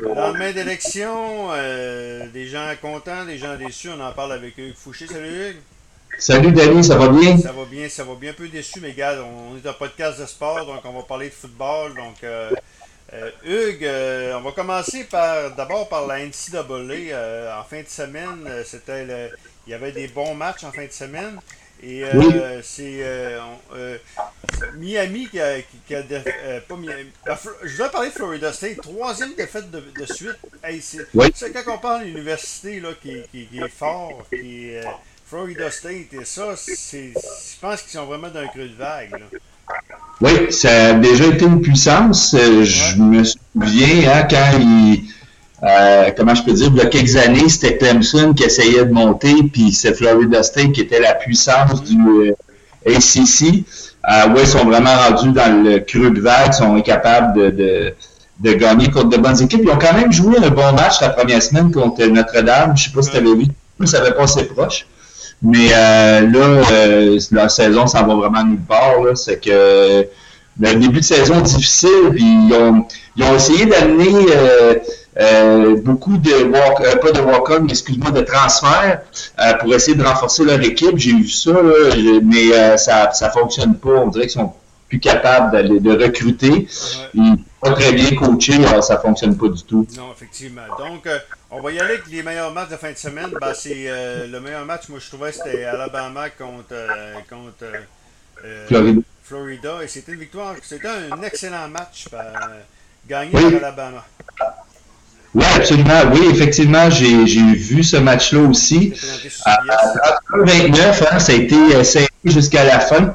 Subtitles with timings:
[0.00, 5.06] Lendemain d'élection, euh, des gens contents, des gens déçus, on en parle avec Hugues Fouché.
[5.06, 5.56] Salut Hugues.
[6.18, 7.36] Salut Danny, ça va bien?
[7.38, 8.30] Ça va bien, ça va bien.
[8.30, 11.28] Un peu déçu, mais gars, on est un podcast de sport, donc on va parler
[11.28, 11.94] de football.
[11.96, 12.50] Donc, euh,
[13.12, 16.62] euh, Hugues, euh, on va commencer par d'abord par la NCAA.
[17.12, 19.30] Euh, en fin de semaine, euh, c'était le-
[19.66, 21.38] il y avait des bons matchs en fin de semaine.
[21.82, 22.26] Et euh, Oui.
[22.62, 23.38] c'est euh,
[23.74, 23.96] euh,
[24.76, 27.10] Miami qui a, qui- euh, pas Miami.
[27.64, 28.80] je voudrais parler de Florida State.
[28.82, 30.36] Troisième défaite de, de suite.
[30.62, 31.26] Hey, c'est Oui.
[31.34, 34.80] c'est quand on parle d'université là, qui, qui, qui est fort, qui est
[35.26, 39.10] Florida State et ça, c'est, je pense qu'ils sont vraiment d'un creux de vague.
[39.12, 39.38] Là.
[40.20, 42.34] Oui, ça a déjà été une puissance.
[42.34, 45.04] Je me souviens hein, quand il,
[45.62, 48.92] euh, comment je peux dire, il y a quelques années, c'était Clemson qui essayait de
[48.92, 52.32] monter, puis c'est Florida State qui était la puissance du euh,
[52.86, 53.64] ACC.
[54.08, 57.94] Euh, ils sont vraiment rendus dans le creux de vague, ils sont incapables de, de,
[58.40, 59.62] de gagner contre de bonnes équipes.
[59.64, 62.76] Ils ont quand même joué un bon match la première semaine contre Notre-Dame.
[62.76, 63.46] Je sais pas si tu avais vu,
[63.86, 64.86] ça pas assez proche.
[65.42, 68.94] Mais euh, là, euh, la saison s'en va vraiment nulle part.
[69.16, 70.06] C'est que
[70.60, 72.84] le début de saison difficile, ils ont,
[73.16, 74.14] ils ont essayé d'amener
[75.20, 79.02] euh, beaucoup de walk, euh, pas de walk-on, mais excuse-moi, de transferts
[79.40, 80.96] euh, pour essayer de renforcer leur équipe.
[80.96, 83.90] J'ai vu ça, là, je- mais ça ça fonctionne pas.
[83.90, 84.52] On dirait qu'ils sont
[84.88, 86.68] plus capables de recruter.
[87.14, 87.22] Ouais.
[87.60, 89.84] Pas très bien coachés, alors ça fonctionne pas du tout.
[89.96, 90.62] Non, effectivement.
[90.78, 91.08] Donc,
[91.50, 93.30] on va y aller avec les meilleurs matchs de fin de semaine.
[93.40, 93.90] Ben, c'est
[94.28, 96.76] le meilleur match, moi, je trouvais, c'était Alabama contre,
[97.28, 97.66] contre
[98.68, 99.02] Floride.
[99.24, 99.82] Florida.
[99.82, 100.54] Et c'était une victoire.
[100.62, 102.06] C'était un excellent match
[103.06, 103.42] gagné Oui.
[103.42, 104.04] par Alabama.
[105.34, 106.00] Oui, absolument.
[106.12, 108.92] Oui, effectivement, j'ai vu ce match-là aussi.
[108.96, 109.08] Sur
[109.44, 110.62] À CBS.
[110.62, 113.14] 29, hein, ça a été euh, serré jusqu'à la fin.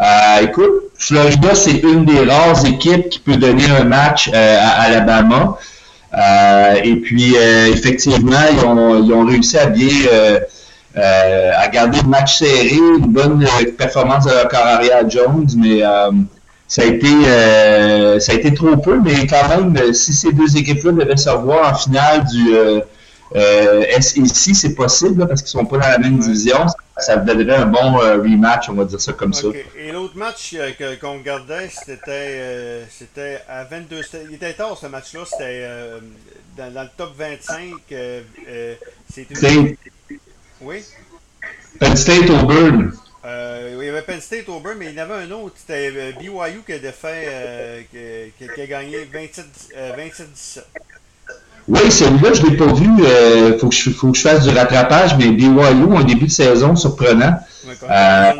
[0.00, 4.82] Euh, écoute, Florida, c'est une des rares équipes qui peut donner un match euh, à
[4.82, 5.56] Alabama.
[6.16, 10.40] Euh, et puis, euh, effectivement, ils ont, ils ont réussi à bien euh,
[10.96, 15.48] euh, à garder le match serré, une bonne euh, performance de leur corps arrière Jones,
[15.56, 16.10] mais euh,
[16.66, 20.32] ça a été euh, ça a été trop peu, mais quand même, euh, si ces
[20.32, 22.80] deux équipes-là devaient se revoir en finale du euh,
[23.36, 26.66] euh, SEC, c'est possible là, parce qu'ils sont pas dans la même division.
[26.98, 29.48] Ça donnerait un bon rematch, on va dire ça comme ça.
[29.76, 30.54] Et l'autre match
[31.00, 34.02] qu'on regardait, c'était c'était à 22.
[34.02, 35.20] c'était- Il était tard ce match-là.
[35.26, 35.66] C'était
[36.56, 37.58] dans, dans le top 25.
[37.92, 38.74] euh, euh,
[39.12, 39.76] c'était State,
[40.60, 40.84] Oui?
[41.80, 42.92] Penn State Auburn.
[43.24, 45.54] Euh, il y avait Penn State Auburn, mais il y en avait un autre.
[45.56, 49.44] C'était euh, BYU qui a défait, euh, qui, a gagné 27,
[49.76, 50.60] euh, 27-17.
[51.68, 52.88] Oui, celui-là, je ne l'ai pas vu.
[53.52, 55.60] Il faut, que je- faut que je fasse du rattrapage, mais BYU,
[55.96, 57.34] un début de saison surprenant.
[57.90, 58.32] Euh.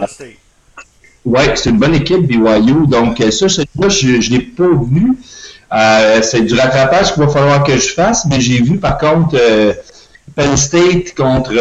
[1.25, 2.87] Oui, c'est une bonne équipe, BYU.
[2.87, 5.17] Donc, ça, celui-là, je ne l'ai pas vu.
[5.73, 9.37] Euh, c'est du rattrapage qu'il va falloir que je fasse, mais j'ai vu, par contre,
[10.37, 11.53] Penn State contre,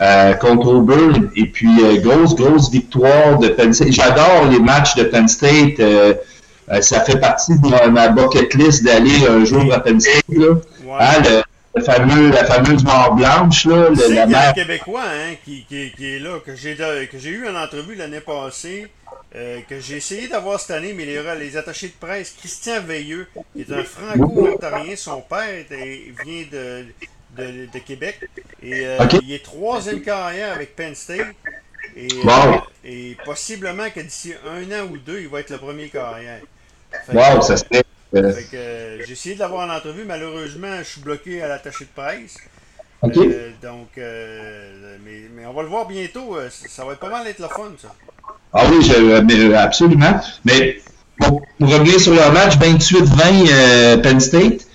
[0.00, 1.30] euh, contre Auburn.
[1.36, 3.92] Et puis, euh, grosse, grosse victoire de Penn State.
[3.92, 5.80] J'adore les matchs de Penn State.
[5.80, 6.14] Euh,
[6.80, 10.22] ça fait partie de ma, ma bucket list d'aller un jour à Penn State.
[10.28, 10.54] Là.
[11.00, 11.42] Hein, le,
[11.76, 14.52] le fameux, la fameuse mort blanche, là, le- la qu'il y a un mer.
[14.54, 18.20] Québécois hein, qui, qui, qui est là, que j'ai que j'ai eu en entrevue l'année
[18.20, 18.86] passée,
[19.36, 23.28] euh, que j'ai essayé d'avoir cette année, mais les, les attachés de presse, Christian Veilleux,
[23.54, 26.84] qui est un franco-ontarien, son père vient de,
[27.36, 28.20] de, de Québec,
[28.62, 31.26] et euh, il est troisième carrière avec Penn State,
[31.96, 32.60] et, euh, Wow.
[32.84, 36.40] et possiblement que d'ici un an ou deux, il va être le premier carrière.
[37.06, 37.82] Fait Wow, que- ça serait.
[38.14, 41.90] euh, euh, j'ai essayé de l'avoir en entrevue, malheureusement, je suis bloqué à l'attaché de
[41.94, 42.36] presse.
[43.02, 43.16] Donc,
[43.96, 46.36] mais, mais on va le voir bientôt.
[46.50, 47.94] ça va être pas mal être le fun, ça.
[48.52, 50.20] Ah oui, je- mais, absolument.
[50.44, 50.80] Mais
[51.18, 54.66] pour, revenir sur leur match, 28-20 euh, Penn State.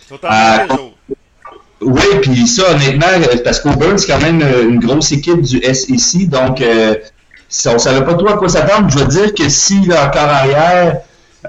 [1.85, 5.61] Oui, puis ça, honnêtement, euh, parce qu'Auburn, c'est quand même euh, une grosse équipe du
[5.61, 6.95] SEC, donc euh,
[7.49, 8.89] si on ne savait pas trop à quoi s'attendre.
[8.89, 10.97] Je veux dire que si leur corps arrière,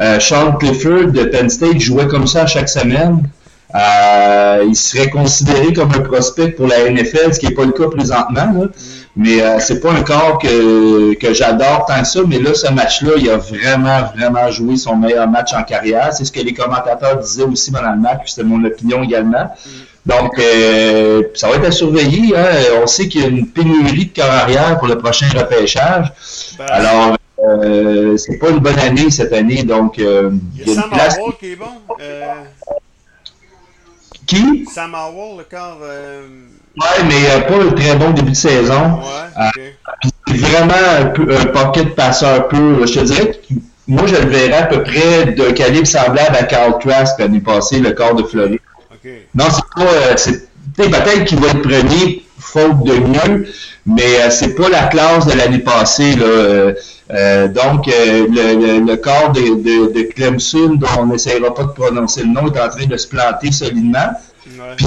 [0.00, 3.22] euh, Sean Clifford de Penn State jouait comme ça chaque semaine,
[4.66, 7.88] il serait considéré comme un prospect pour la NFL, ce qui n'est pas le cas
[7.88, 8.68] présentement.
[9.16, 12.68] Mais euh, c'est pas un corps que, que j'adore tant que ça, mais là, ce
[12.72, 16.12] match-là, il a vraiment, vraiment joué son meilleur match en carrière.
[16.12, 19.54] C'est ce que les commentateurs disaient aussi pendant le match, c'était mon opinion également.
[20.06, 22.36] Donc, euh, ça va être à surveiller.
[22.36, 22.46] Hein.
[22.82, 26.12] On sait qu'il y a une pénurie de corps arrière pour le prochain repêchage.
[26.58, 30.66] Ben, Alors, euh, c'est pas une bonne année cette année, donc euh, il y a
[30.66, 31.18] a une Sam place.
[31.18, 31.66] Howell qui est bon.
[32.00, 32.24] Euh,
[34.26, 34.66] Qui?
[34.72, 35.78] Sam Howell, le corps.
[35.82, 36.26] Euh,
[36.76, 38.98] Ouais, mais euh, pas un très bon début de saison.
[38.98, 39.62] ouais, ok.
[40.00, 42.86] Puis c'est vraiment un, peu, un pocket passeur là.
[42.86, 46.44] Je te dirais qu'il moi, je le verrais à peu près d'un calibre semblable à
[46.44, 48.58] Carl Trask l'année passée, le corps de Floride.
[49.34, 49.90] Non, c'est pas.
[49.90, 53.46] Euh, c'est, peut-être qu'il va être premier, faute de mieux,
[53.86, 56.14] mais euh, c'est pas la classe de l'année passée.
[56.14, 56.72] Là.
[57.10, 62.22] Euh, donc, le, le, corps de, de, de, Clemson, dont on n'essayera pas de prononcer
[62.22, 64.10] le nom, est en train de se planter solidement.
[64.76, 64.86] Puis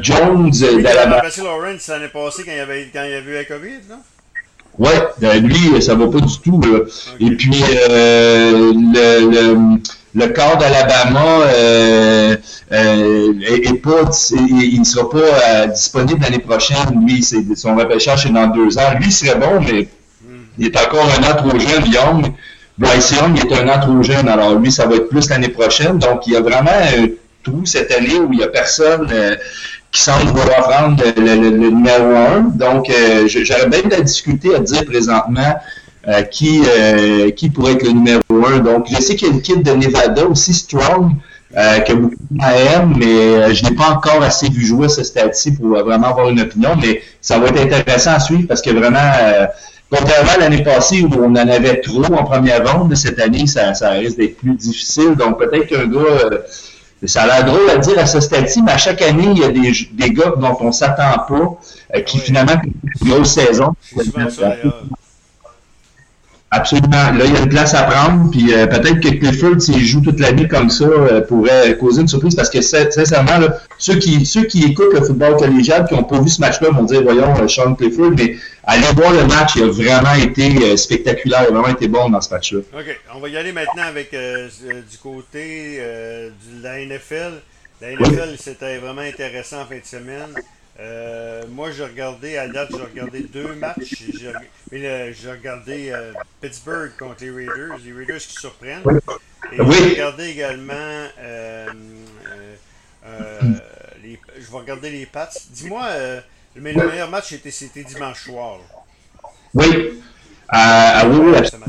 [0.00, 3.30] Jones il a passé Lawrence l'année passée quand il y avait, quand il y avait
[3.30, 3.96] eu la COVID, non?
[4.78, 6.60] Ouais, ben, lui, ça va pas du tout.
[7.18, 9.80] Et puis, euh, le, le,
[10.14, 12.36] le corps d'Alabama euh,
[12.72, 17.04] euh, est, pas, il ne sera pas euh, disponible l'année prochaine.
[17.06, 18.94] Lui, c'est, son repêchage est dans deux ans.
[18.96, 19.88] Lui, il serait bon, mais
[20.58, 21.86] il est encore un an trop jeune.
[21.86, 22.32] Young,
[22.78, 24.28] Bryce Young est un an trop jeune.
[24.28, 25.98] Alors lui, ça va être plus l'année prochaine.
[25.98, 27.08] Donc, il y a vraiment un
[27.42, 29.08] trou cette année où il n'y a personne
[29.90, 32.40] qui semble vouloir prendre le, numéro 1.
[32.54, 35.54] Donc, euh, j'aurais bien de la difficulté à dire présentement
[36.08, 38.60] euh, qui, euh, qui pourrait être le numéro 1.
[38.60, 41.12] Donc, je sais qu'il y a une kit de Nevada aussi, Strong,
[41.54, 46.08] que beaucoup aiment, mais je n'ai pas encore assez vu jouer ce stade-ci pour vraiment
[46.08, 46.76] avoir une opinion.
[46.80, 49.00] Mais ça va être intéressant à suivre parce que vraiment,
[49.90, 53.74] contrairement à l'année passée où on en avait trop en première ronde, cette année, ça,
[53.74, 55.14] ça risque d'être plus difficile.
[55.14, 56.38] Donc, peut-être qu'un gars
[57.06, 59.44] ça a l'air drôle à dire à ce stade-ci, mais à chaque année, il y
[59.44, 61.58] a des, des gars dont on ne s'attend pas,
[61.94, 63.74] euh, qui finalement une grosse saison.
[66.50, 67.12] Absolument.
[67.12, 70.00] Là, il y a une place à prendre, puis euh, peut-être que Clifford, s'il joue
[70.00, 73.96] toute la vie comme ça, euh, pourrait causer une surprise parce que sincèrement, là, ceux
[73.96, 77.02] qui ceux qui écoutent le football collégial, qui n'ont pas vu ce match-là, vont dire
[77.02, 81.54] voyons, euh, Sean Clifford, mais allez voir le match, il a vraiment été spectaculaire, il
[81.54, 82.60] a vraiment été bon dans ce match-là.
[82.72, 83.00] OK.
[83.14, 87.42] On va y aller maintenant avec du côté de la NFL.
[87.80, 90.34] La NFL, c'était vraiment intéressant en fin de semaine.
[90.80, 94.04] Euh, moi, j'ai regardé, à date, j'ai regardé deux matchs.
[94.70, 98.82] J'ai, regardé euh, Pittsburgh contre les Raiders, les Raiders qui surprennent.
[99.52, 101.66] Et j'ai regardé également, euh,
[104.02, 105.30] les, je vais regarder les Pats.
[105.50, 105.88] Dis-moi,
[106.54, 108.58] mais le meilleur match, c'était, dimanche soir.
[109.54, 109.66] Oui.
[109.72, 109.96] oui,
[110.52, 111.66] oui, absolument.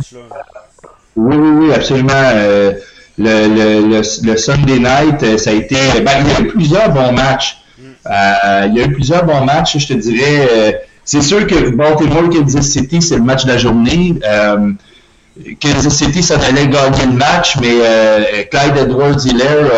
[1.16, 2.32] Oui, oui, oui, absolument.
[2.34, 2.82] le,
[3.18, 6.02] le, le, Sunday night, ça a été.
[6.02, 7.60] Ben, il y a eu plusieurs bons matchs.
[8.08, 10.48] Euh, il y a eu plusieurs bons matchs, je te dirais.
[10.52, 10.72] Euh,
[11.04, 14.16] c'est sûr que Baltimore Kansas City, c'est le match de la journée.
[14.24, 14.72] Euh,
[15.62, 19.72] Kansas City, ça allait gagner le match, mais Clyde Edwards-Hiller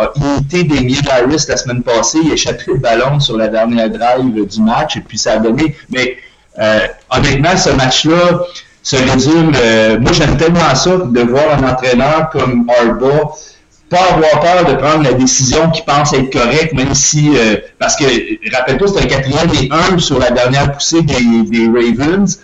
[0.00, 2.18] a, imité des Harris la semaine passée.
[2.22, 5.38] Il a échappé le ballon sur la dernière drive du match, et puis ça a
[5.38, 5.74] donné.
[5.90, 6.18] Mais
[7.10, 8.44] honnêtement, ce match-là
[8.82, 9.52] se résume.
[10.00, 13.32] moi, j'aime tellement ça de voir un entraîneur comme Arba
[13.88, 17.96] pas avoir peur de prendre la décision qui pense être correcte, même si, euh, parce
[17.96, 18.04] que,
[18.54, 22.40] rappelle-toi, c'est un quatrième et un sur la dernière poussée des, des Ravens.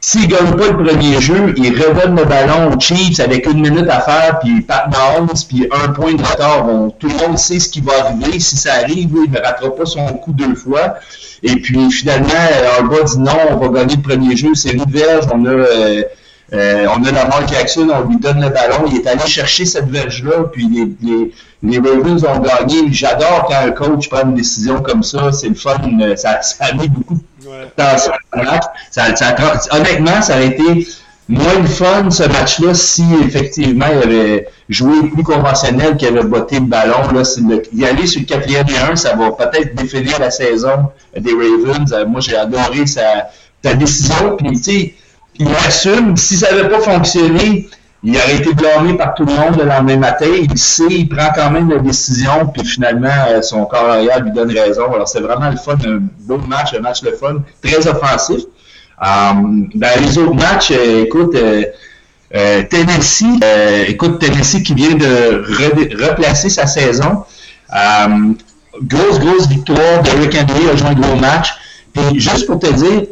[0.00, 3.62] S'il ne gagne pas le premier jeu, il redonne le ballon aux Chiefs avec une
[3.62, 6.66] minute à faire, puis Pat Mahomes, puis un point de retard.
[6.98, 8.38] Tout le monde sait ce qui va arriver.
[8.38, 10.96] Si ça arrive, il ne rattrape pas son coup deux fois.
[11.42, 12.28] Et puis, finalement,
[12.78, 14.54] Arba dit non, on va gagner le premier jeu.
[14.54, 15.24] C'est une verge.
[15.32, 15.48] On a...
[15.48, 16.02] Euh,
[16.54, 19.88] euh, on a Lamar Jackson, on lui donne le ballon, il est allé chercher cette
[19.88, 22.92] verge-là, puis les, les, les, Ravens ont gagné.
[22.92, 25.78] J'adore quand un coach prend une décision comme ça, c'est le fun,
[26.16, 28.64] ça, ça a mis beaucoup de temps sur match.
[29.72, 30.86] honnêtement, ça aurait été
[31.28, 36.56] moins le fun ce match-là si effectivement il avait joué plus conventionnel, qu'il avait botté
[36.56, 37.10] le ballon.
[37.12, 40.90] Là, le, y aller sur le quatrième et un, ça va peut-être définir la saison
[41.18, 41.92] des Ravens.
[41.92, 43.30] Euh, moi, j'ai adoré sa,
[43.62, 44.36] sa décision.
[44.36, 44.94] Puis, tu sais,
[45.38, 46.16] il assume.
[46.16, 47.68] Si ça n'avait pas fonctionné,
[48.06, 50.26] il aurait été blâmé par tout le monde le lendemain matin.
[50.38, 54.30] Il sait, il prend quand même la décision, puis finalement, euh, son corps arrière lui
[54.30, 54.92] donne raison.
[54.92, 58.42] Alors, c'est vraiment le fun, un beau match, un match le fun, très offensif.
[59.02, 59.06] Euh,
[59.74, 61.34] dans les autres matchs, euh, écoute,
[62.68, 63.40] Tennessee,
[63.88, 67.24] écoute, Tennessee qui vient de replacer sa saison.
[68.82, 71.54] grosse, grosse victoire de Rick Henry a joué un gros match.
[71.94, 73.04] Puis juste pour te dire,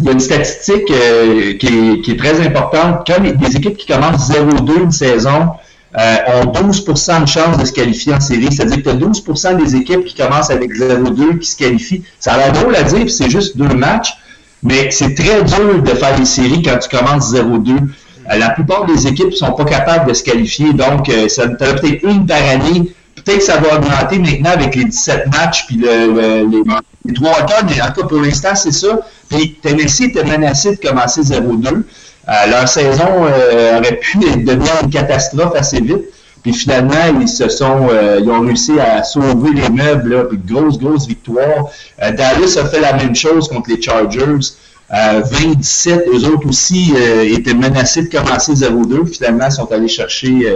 [0.00, 3.06] il y a une statistique euh, qui, est, très importante.
[3.06, 5.50] Quand les, équipes qui commencent 0-2 une saison
[5.96, 9.64] euh, ont 12% de chance de se qualifier en série, c'est-à-dire que tu as 12%
[9.64, 12.02] des équipes qui commencent avec 0-2 qui se qualifient.
[12.18, 14.14] Ça a l'air drôle à dire, c'est juste deux matchs,
[14.62, 17.70] mais c'est très dur de faire les séries quand tu commences 0-2.
[17.70, 21.64] Euh, la plupart des équipes ne sont pas capables de se qualifier, donc ça tu
[21.64, 22.92] as peut-être une par année.
[23.14, 27.64] Peut-être que ça va augmenter maintenant avec les 17 matchs puis le, les, trois quarts,
[27.64, 28.98] mais en tout cas pour l'instant, c'est ça.
[29.28, 31.84] Puis Tennessee était menacé de commencer 0-2.
[32.26, 36.04] Euh, leur saison euh, aurait pu devenir une catastrophe assez vite.
[36.42, 40.38] Puis finalement, ils se sont, euh, ils ont réussi à sauver les meubles, là, puis
[40.38, 41.70] grosse, grosse victoire.
[41.98, 44.52] Dallas a fait la même chose contre les Chargers.
[44.90, 46.92] 20-17, eux autres aussi
[47.24, 49.06] étaient menacés de commencer 0-2.
[49.06, 50.46] Finalement, ils sont allés chercher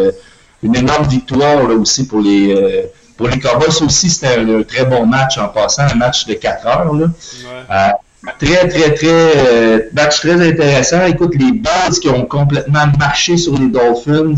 [0.63, 2.85] une énorme victoire là, aussi pour les
[3.17, 6.67] pour les Cowboys aussi, c'était un, très bon match en passant, un match de 4
[6.67, 6.95] heures.
[6.95, 7.07] Là.
[7.07, 7.93] Ouais.
[8.39, 11.05] Très, très, très, match très intéressant.
[11.07, 14.35] Écoute, les bases qui ont complètement marché sur les Dolphins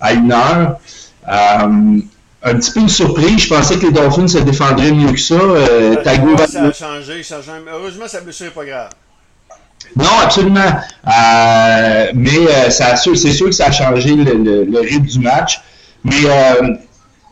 [0.00, 0.78] à une heure.
[1.28, 1.98] Euh,
[2.46, 3.40] un petit peu une surprise.
[3.40, 5.34] Je pensais que les Dolphins se défendraient mieux que ça.
[5.34, 7.62] Euh, ça a changé, ça a changé.
[7.72, 8.90] Heureusement, sa blessure n'est pas grave.
[9.96, 10.60] Non, absolument.
[10.60, 15.60] Euh, mais euh, c'est sûr que ça a changé le, le, rythme du match.
[16.04, 16.74] Mais euh,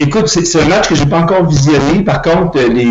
[0.00, 2.02] écoute, c'est un match que je n'ai pas encore visionné.
[2.04, 2.90] Par contre, les,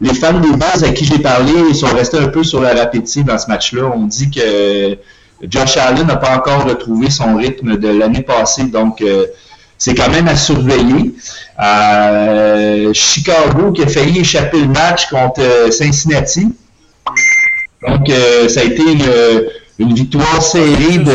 [0.00, 2.74] les fans des bases à qui j'ai parlé ils sont restés un peu sur la
[2.74, 3.90] rapidité dans ce match-là.
[3.94, 4.96] On dit que
[5.48, 8.64] Josh Allen n'a pas encore retrouvé son rythme de l'année passée.
[8.64, 9.02] Donc,
[9.80, 11.14] c'est quand même à surveiller.
[11.58, 16.54] Euh, Chicago qui a failli échapper le match contre euh, Cincinnati.
[17.86, 18.82] Donc, euh, ça a été
[19.78, 20.98] une, victoire serrée.
[20.98, 21.12] De...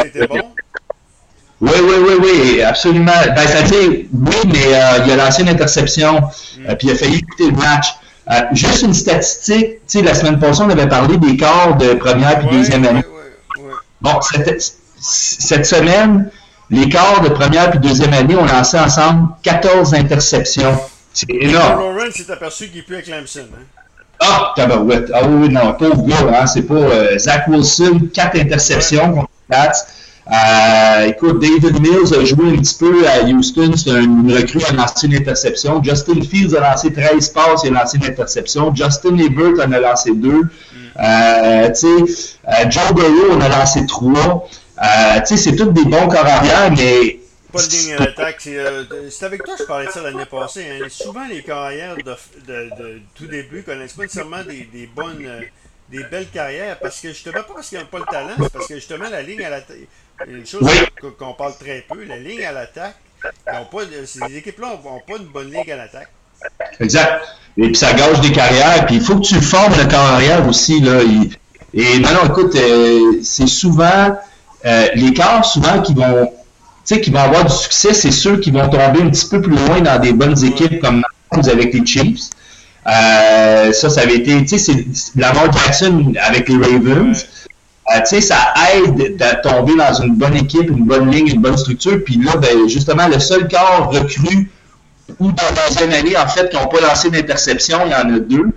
[1.61, 3.11] Oui, oui, oui, oui, absolument.
[3.35, 6.75] Ben, ça dit, oui, mais il a lancé une interception, mm.
[6.79, 7.93] puis il a failli quitter le match.
[8.53, 12.39] Juste une statistique, tu sais, la semaine passée, on avait parlé des quarts de première
[12.39, 13.03] puis deuxième année.
[14.01, 16.29] bon, cette semaine,
[16.69, 20.77] les corps de première puis deuxième année ont lancé ensemble 14 interceptions.
[21.13, 21.79] C'est énorme.
[21.79, 23.47] Lawrence s'est aperçu qu'il plus avec Clemson.
[23.53, 23.63] Hein?
[24.19, 25.11] Ah, tabarouette.
[25.13, 29.55] Ah oui, non, pauvre gars, hein, c'est pas euh, Zach Wilson, 4 interceptions contre les
[29.55, 29.71] Pats.
[30.27, 34.73] Euh, écoute, David Mills a joué un petit peu à Houston, c'est une recrue a
[34.73, 35.83] lancé une interception.
[35.83, 38.73] Justin Fields a lancé 13 passes, il a lancé une interception.
[38.73, 40.29] Justin Ebert en a lancé 2.
[40.31, 40.45] Mm.
[40.97, 44.49] Euh, euh, Joe Burrow en a lancé 3.
[44.77, 47.19] Euh, c'est tous des bons corps arrière, mais.
[47.53, 48.47] Pas de ligne à l'attaque.
[48.47, 50.65] Euh, c'est avec toi que je parlais de ça l'année passée.
[50.71, 50.87] Hein.
[50.89, 52.03] Souvent, les carrières de,
[52.47, 55.29] de, tout début connaissent pas nécessairement des, des bonnes.
[55.93, 58.53] Euh, des belles carrières parce que justement pas parce qu'ils n'ont pas le talent, c'est
[58.53, 59.77] parce que justement la ligne à l'attaque,
[60.27, 60.67] une chose
[61.19, 62.95] qu'on parle très peu, la ligne à l'attaque,
[64.05, 66.09] ces équipes-là n'ont pas une bonne ligne à l'attaque.
[66.79, 67.23] Exact.
[67.57, 68.85] Et puis ça gâche des carrières.
[68.85, 70.81] Puis il faut que tu formes le carrière aussi.
[70.81, 71.01] Là.
[71.73, 72.57] Et non, non, écoute,
[73.23, 74.17] c'est souvent
[74.65, 76.31] euh, les corps, souvent, qui vont,
[76.85, 79.81] qui vont avoir du succès, c'est ceux qui vont tomber un petit peu plus loin
[79.81, 82.29] dans des bonnes équipes comme avec les Chiefs.
[82.87, 87.25] Euh, ça, ça avait été, tu sais, c'est Lamar Jackson avec les Ravens.
[87.93, 91.41] Euh, tu sais, ça aide à tomber dans une bonne équipe, une bonne ligne, une
[91.41, 92.03] bonne structure.
[92.03, 94.49] Puis là, ben, justement, le seul corps recru
[95.19, 98.15] ou dans la deuxième année, en fait, qui n'ont pas lancé d'interception, il y en
[98.15, 98.51] a deux.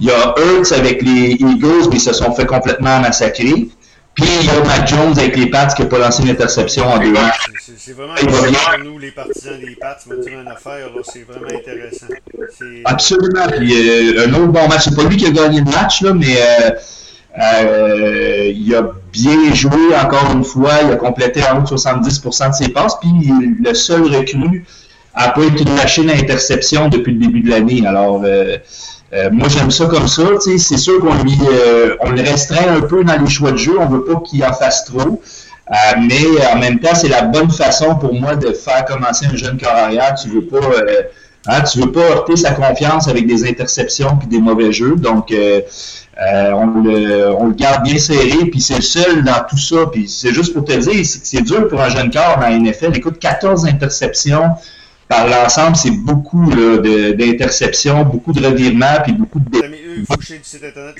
[0.00, 3.68] Il y a Hurts avec les Eagles, mais ils se sont fait complètement massacrer.
[4.14, 6.86] Puis il y a Mac Jones avec les Pats qui n'a pas lancé une interception
[6.86, 7.30] en deux ans.
[7.76, 11.46] C'est vraiment intéressant pour nous, les partisans des Pats, me dire une affaire, c'est vraiment
[11.46, 12.06] intéressant.
[12.84, 13.46] Absolument.
[13.56, 14.82] Puis euh, un autre bon match.
[14.84, 16.70] C'est pas lui qui a gagné le match, là, mais euh,
[17.40, 20.72] euh, il a bien joué encore une fois.
[20.84, 22.96] Il a complété en haut de 70% de ses passes.
[23.00, 23.10] Puis
[23.60, 24.64] le seul recru
[25.16, 27.84] n'a pas été une machine à interception depuis le début de l'année.
[27.84, 28.22] Alors,
[29.14, 30.22] euh, euh, moi, j'aime ça comme ça.
[30.40, 33.74] C'est sûr qu'on lui, euh, on le restreint un peu dans les choix de jeu.
[33.78, 35.20] On veut pas qu'il en fasse trop.
[35.70, 39.36] Euh, mais en même temps, c'est la bonne façon pour moi de faire commencer un
[39.36, 40.14] jeune carrière.
[40.14, 40.66] Tu veux pas,
[41.46, 44.96] hein, tu veux pas heurter sa confiance avec des interceptions puis des mauvais jeux.
[44.96, 48.46] Donc, on, le, on le garde bien serré.
[48.50, 49.86] Puis c'est le seul dans tout ça.
[49.90, 52.96] Puis c'est juste pour te dire, c'est dur pour un jeune corps dans la NFL.
[52.96, 54.50] Écoute, 14 interceptions
[55.14, 59.62] par l'ensemble, c'est beaucoup d'interceptions, beaucoup de revirements, puis beaucoup de...
[59.94, 60.04] Du
[60.42, 60.96] site internet,